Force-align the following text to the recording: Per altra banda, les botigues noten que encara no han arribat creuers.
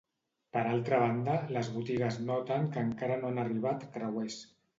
Per 0.55 0.61
altra 0.69 1.01
banda, 1.03 1.35
les 1.57 1.69
botigues 1.75 2.17
noten 2.31 2.67
que 2.73 2.87
encara 2.87 3.19
no 3.21 3.29
han 3.31 3.39
arribat 3.45 3.87
creuers. 3.99 4.41